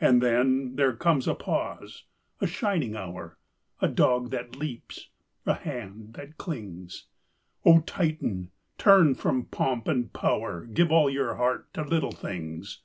and 0.00 0.20
then 0.20 0.74
There 0.74 0.92
comes 0.96 1.28
a 1.28 1.36
pause, 1.36 2.02
a 2.40 2.48
shining 2.48 2.96
hour, 2.96 3.38
A 3.80 3.86
dog 3.86 4.32
that 4.32 4.56
leaps, 4.56 5.10
a 5.46 5.54
hand 5.54 6.14
that 6.14 6.36
clings: 6.36 7.04
O 7.64 7.80
Titan, 7.82 8.50
turn 8.76 9.14
from 9.14 9.44
pomp 9.44 9.86
and 9.86 10.12
power; 10.12 10.66
Give 10.66 10.90
all 10.90 11.08
your 11.08 11.36
heart 11.36 11.72
to 11.74 11.82
Little 11.84 12.10
Things. 12.10 12.80